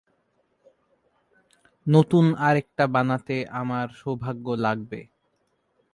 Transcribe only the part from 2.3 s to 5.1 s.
আরেকটা বানাতে আমার সৌভাগ্য লাগবে।